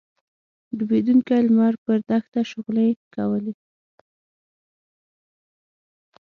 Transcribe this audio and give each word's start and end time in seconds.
ډوبېدونکی 0.77 1.39
لمر 1.47 1.73
پر 1.83 1.97
دښته 2.09 2.41
شغلې 2.51 2.87
کولې. 3.15 3.53